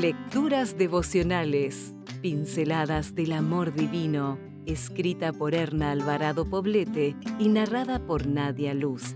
Lecturas 0.00 0.78
devocionales, 0.78 1.94
pinceladas 2.22 3.14
del 3.14 3.32
amor 3.32 3.74
divino, 3.74 4.38
escrita 4.64 5.30
por 5.30 5.54
Erna 5.54 5.90
Alvarado 5.90 6.48
Poblete 6.48 7.14
y 7.38 7.50
narrada 7.50 8.06
por 8.06 8.26
Nadia 8.26 8.72
Luz. 8.72 9.14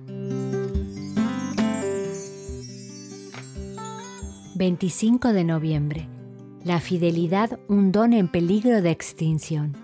25 4.57 5.32
de 5.32 5.45
noviembre. 5.45 6.07
La 6.64 6.80
fidelidad, 6.80 7.59
un 7.66 7.91
don 7.91 8.12
en 8.12 8.29
peligro 8.29 8.82
de 8.82 8.91
extinción. 8.91 9.75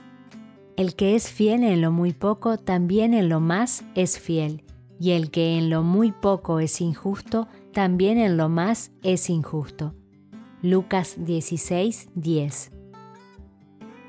El 0.77 0.95
que 0.96 1.14
es 1.14 1.30
fiel 1.30 1.64
en 1.64 1.80
lo 1.80 1.93
muy 1.93 2.12
poco, 2.12 2.59
también 2.59 3.14
en 3.14 3.30
lo 3.30 3.41
más 3.41 3.85
es 3.95 4.21
fiel, 4.21 4.64
y 4.98 5.12
el 5.12 5.30
que 5.30 5.57
en 5.57 5.71
lo 5.71 5.82
muy 5.82 6.12
poco 6.12 6.61
es 6.61 6.82
injusto, 6.82 7.48
también 7.73 8.19
en 8.19 8.37
lo 8.37 8.51
más 8.51 8.93
es 9.03 9.30
injusto. 9.30 9.95
Lucas 10.62 11.16
16, 11.19 12.10
10. 12.14 12.73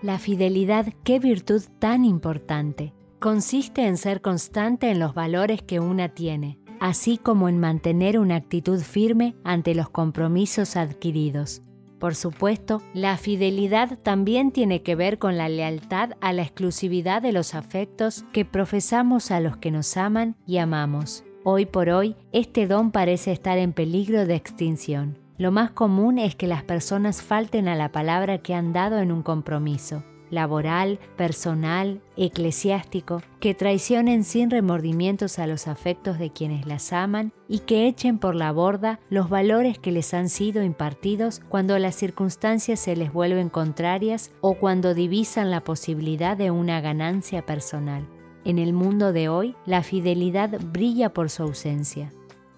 La 0.01 0.19
fidelidad, 0.19 0.87
qué 1.05 1.17
virtud 1.17 1.63
tan 1.79 2.03
importante. 2.03 2.93
Consiste 3.19 3.87
en 3.87 3.95
ser 3.95 4.21
constante 4.21 4.91
en 4.91 4.99
los 4.99 5.13
valores 5.13 5.61
que 5.61 5.79
una 5.79 6.09
tiene, 6.09 6.59
así 6.81 7.17
como 7.17 7.47
en 7.47 7.57
mantener 7.57 8.19
una 8.19 8.35
actitud 8.35 8.81
firme 8.81 9.33
ante 9.45 9.75
los 9.75 9.89
compromisos 9.89 10.75
adquiridos. 10.75 11.61
Por 11.99 12.15
supuesto, 12.15 12.81
la 12.93 13.15
fidelidad 13.15 13.97
también 13.99 14.51
tiene 14.51 14.81
que 14.81 14.95
ver 14.95 15.19
con 15.19 15.37
la 15.37 15.47
lealtad 15.47 16.17
a 16.19 16.33
la 16.33 16.41
exclusividad 16.41 17.21
de 17.21 17.31
los 17.31 17.55
afectos 17.55 18.25
que 18.33 18.43
profesamos 18.43 19.31
a 19.31 19.39
los 19.39 19.55
que 19.55 19.71
nos 19.71 19.95
aman 19.95 20.35
y 20.45 20.57
amamos. 20.57 21.23
Hoy 21.45 21.65
por 21.65 21.89
hoy, 21.89 22.17
este 22.33 22.67
don 22.67 22.91
parece 22.91 23.31
estar 23.31 23.57
en 23.57 23.71
peligro 23.71 24.25
de 24.25 24.35
extinción. 24.35 25.20
Lo 25.41 25.51
más 25.51 25.71
común 25.71 26.19
es 26.19 26.35
que 26.35 26.45
las 26.45 26.61
personas 26.61 27.23
falten 27.23 27.67
a 27.67 27.73
la 27.73 27.91
palabra 27.91 28.37
que 28.37 28.53
han 28.53 28.73
dado 28.73 28.99
en 28.99 29.11
un 29.11 29.23
compromiso, 29.23 30.03
laboral, 30.29 30.99
personal, 31.17 31.99
eclesiástico, 32.15 33.23
que 33.39 33.55
traicionen 33.55 34.23
sin 34.23 34.51
remordimientos 34.51 35.39
a 35.39 35.47
los 35.47 35.67
afectos 35.67 36.19
de 36.19 36.29
quienes 36.29 36.67
las 36.67 36.93
aman 36.93 37.33
y 37.47 37.61
que 37.61 37.87
echen 37.87 38.19
por 38.19 38.35
la 38.35 38.51
borda 38.51 38.99
los 39.09 39.31
valores 39.31 39.79
que 39.79 39.91
les 39.91 40.13
han 40.13 40.29
sido 40.29 40.61
impartidos 40.61 41.41
cuando 41.49 41.79
las 41.79 41.95
circunstancias 41.95 42.79
se 42.79 42.95
les 42.95 43.11
vuelven 43.11 43.49
contrarias 43.49 44.29
o 44.41 44.53
cuando 44.59 44.93
divisan 44.93 45.49
la 45.49 45.63
posibilidad 45.63 46.37
de 46.37 46.51
una 46.51 46.81
ganancia 46.81 47.47
personal. 47.47 48.07
En 48.45 48.59
el 48.59 48.73
mundo 48.73 49.11
de 49.11 49.27
hoy, 49.27 49.55
la 49.65 49.81
fidelidad 49.81 50.51
brilla 50.71 51.15
por 51.15 51.31
su 51.31 51.41
ausencia. 51.41 52.11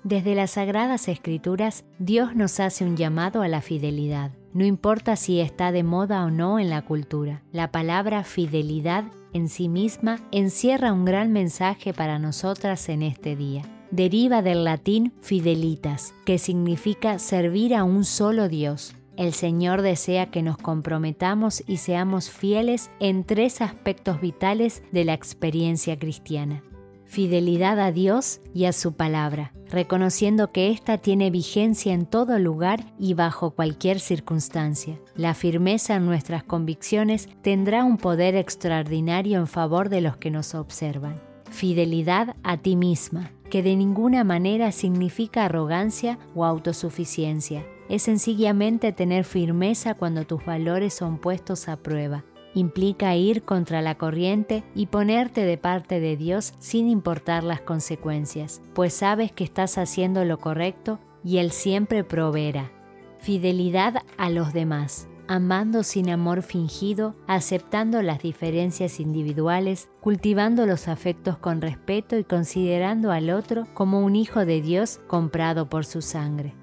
Desde 0.03 0.35
las 0.35 0.51
Sagradas 0.51 1.07
Escrituras, 1.07 1.85
Dios 1.97 2.35
nos 2.35 2.59
hace 2.59 2.83
un 2.83 2.97
llamado 2.97 3.41
a 3.41 3.47
la 3.47 3.61
fidelidad. 3.61 4.31
No 4.53 4.65
importa 4.65 5.15
si 5.15 5.39
está 5.39 5.71
de 5.71 5.83
moda 5.83 6.25
o 6.25 6.29
no 6.29 6.59
en 6.59 6.69
la 6.69 6.81
cultura, 6.81 7.41
la 7.53 7.71
palabra 7.71 8.25
fidelidad 8.25 9.05
en 9.31 9.47
sí 9.47 9.69
misma 9.69 10.19
encierra 10.31 10.91
un 10.91 11.05
gran 11.05 11.31
mensaje 11.31 11.93
para 11.93 12.19
nosotras 12.19 12.89
en 12.89 13.01
este 13.01 13.37
día. 13.37 13.61
Deriva 13.91 14.41
del 14.41 14.65
latín 14.65 15.13
fidelitas, 15.21 16.13
que 16.25 16.37
significa 16.37 17.17
servir 17.17 17.73
a 17.73 17.85
un 17.85 18.03
solo 18.03 18.49
Dios. 18.49 18.95
El 19.15 19.31
Señor 19.31 19.81
desea 19.81 20.31
que 20.31 20.43
nos 20.43 20.57
comprometamos 20.57 21.63
y 21.65 21.77
seamos 21.77 22.29
fieles 22.29 22.91
en 22.99 23.23
tres 23.23 23.61
aspectos 23.61 24.19
vitales 24.19 24.83
de 24.91 25.05
la 25.05 25.13
experiencia 25.13 25.97
cristiana 25.97 26.61
fidelidad 27.05 27.79
a 27.79 27.91
Dios 27.91 28.41
y 28.53 28.65
a 28.65 28.73
su 28.73 28.93
palabra, 28.93 29.53
reconociendo 29.69 30.51
que 30.51 30.71
ésta 30.71 30.97
tiene 30.97 31.29
vigencia 31.29 31.93
en 31.93 32.05
todo 32.05 32.39
lugar 32.39 32.93
y 32.99 33.13
bajo 33.13 33.51
cualquier 33.51 33.99
circunstancia. 33.99 34.99
La 35.15 35.33
firmeza 35.33 35.95
en 35.95 36.05
nuestras 36.05 36.43
convicciones 36.43 37.29
tendrá 37.41 37.83
un 37.83 37.97
poder 37.97 38.35
extraordinario 38.35 39.39
en 39.39 39.47
favor 39.47 39.89
de 39.89 40.01
los 40.01 40.17
que 40.17 40.31
nos 40.31 40.55
observan. 40.55 41.21
Fidelidad 41.49 42.35
a 42.43 42.57
ti 42.57 42.75
misma, 42.75 43.31
que 43.49 43.61
de 43.61 43.75
ninguna 43.75 44.23
manera 44.23 44.71
significa 44.71 45.45
arrogancia 45.45 46.17
o 46.33 46.45
autosuficiencia. 46.45 47.65
Es 47.89 48.03
sencillamente 48.03 48.91
tener 48.91 49.23
firmeza 49.23 49.93
cuando 49.93 50.25
tus 50.25 50.43
valores 50.45 50.93
son 50.93 51.19
puestos 51.19 51.67
a 51.67 51.77
prueba 51.77 52.23
implica 52.53 53.15
ir 53.15 53.43
contra 53.43 53.81
la 53.81 53.95
corriente 53.95 54.63
y 54.75 54.87
ponerte 54.87 55.45
de 55.45 55.57
parte 55.57 55.99
de 55.99 56.17
Dios 56.17 56.53
sin 56.59 56.89
importar 56.89 57.43
las 57.43 57.61
consecuencias, 57.61 58.61
pues 58.73 58.93
sabes 58.93 59.31
que 59.31 59.43
estás 59.43 59.77
haciendo 59.77 60.25
lo 60.25 60.39
correcto 60.39 60.99
y 61.23 61.37
Él 61.37 61.51
siempre 61.51 62.03
proveerá. 62.03 62.71
Fidelidad 63.19 64.03
a 64.17 64.29
los 64.29 64.53
demás, 64.53 65.07
amando 65.27 65.83
sin 65.83 66.09
amor 66.09 66.41
fingido, 66.43 67.15
aceptando 67.27 68.01
las 68.01 68.21
diferencias 68.21 68.99
individuales, 68.99 69.89
cultivando 70.01 70.65
los 70.65 70.87
afectos 70.87 71.37
con 71.37 71.61
respeto 71.61 72.17
y 72.17 72.23
considerando 72.23 73.11
al 73.11 73.29
otro 73.29 73.65
como 73.73 74.01
un 74.01 74.15
hijo 74.15 74.45
de 74.45 74.61
Dios 74.61 74.99
comprado 75.07 75.69
por 75.69 75.85
su 75.85 76.01
sangre. 76.01 76.53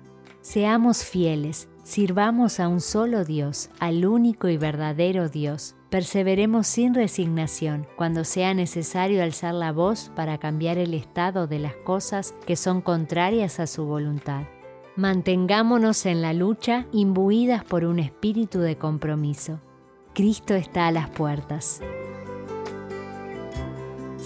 Seamos 0.43 1.05
fieles, 1.05 1.69
sirvamos 1.83 2.61
a 2.61 2.69
un 2.69 2.81
solo 2.81 3.25
Dios, 3.25 3.71
al 3.79 4.05
único 4.07 4.49
y 4.49 4.57
verdadero 4.57 5.29
Dios, 5.29 5.77
Perseveremos 5.91 6.69
sin 6.69 6.95
resignación 6.95 7.85
cuando 7.97 8.23
sea 8.23 8.55
necesario 8.55 9.25
alzar 9.25 9.55
la 9.55 9.73
voz 9.73 10.13
para 10.15 10.39
cambiar 10.39 10.79
el 10.79 10.95
estado 10.95 11.49
de 11.49 11.59
las 11.59 11.75
cosas 11.75 12.33
que 12.47 12.55
son 12.55 12.81
contrarias 12.81 13.59
a 13.59 13.67
su 13.67 13.85
voluntad. 13.85 14.45
Mantengámonos 14.95 16.07
en 16.07 16.23
la 16.23 16.33
lucha 16.33 16.87
imbuidas 16.93 17.65
por 17.65 17.85
un 17.85 17.99
espíritu 17.99 18.61
de 18.61 18.79
compromiso. 18.79 19.61
Cristo 20.15 20.55
está 20.55 20.87
a 20.87 20.93
las 20.93 21.11
puertas. 21.11 21.81